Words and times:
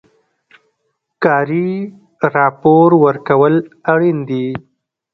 کاري 1.23 1.67
راپور 2.33 2.89
ورکول 3.03 3.55
اړین 3.91 4.17
دي 4.29 4.45